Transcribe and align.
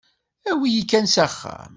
Awi-yi 0.49 0.83
kan 0.91 1.05
s 1.13 1.15
axxam. 1.25 1.69